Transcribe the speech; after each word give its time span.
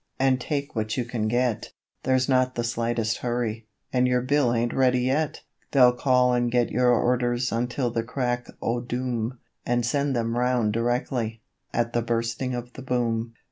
and 0.19 0.41
take 0.41 0.75
what 0.75 0.97
you 0.97 1.05
can 1.05 1.27
get, 1.27 1.73
'There's 2.01 2.27
not 2.27 2.55
the 2.55 2.63
slightest 2.63 3.17
hurry, 3.17 3.67
and 3.93 4.07
your 4.07 4.19
bill 4.23 4.51
ain't 4.51 4.73
ready 4.73 5.01
yet.' 5.01 5.41
They'll 5.73 5.93
call 5.93 6.33
and 6.33 6.51
get 6.51 6.71
your 6.71 6.89
orders 6.91 7.51
until 7.51 7.91
the 7.91 8.01
crack 8.01 8.47
o' 8.63 8.81
doom, 8.81 9.37
And 9.63 9.85
send 9.85 10.15
them 10.15 10.35
round 10.39 10.73
directly, 10.73 11.41
at 11.71 11.93
the 11.93 12.01
Bursting 12.01 12.55
of 12.55 12.73
the 12.73 12.81
Boom. 12.81 13.35